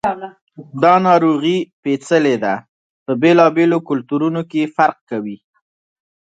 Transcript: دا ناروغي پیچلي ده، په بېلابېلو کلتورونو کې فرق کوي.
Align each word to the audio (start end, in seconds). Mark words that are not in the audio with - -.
دا 0.81 0.93
ناروغي 1.05 1.57
پیچلي 1.83 2.35
ده، 2.43 2.53
په 3.05 3.11
بېلابېلو 3.21 3.77
کلتورونو 3.89 4.41
کې 4.51 4.71
فرق 4.75 4.97
کوي. 5.11 5.37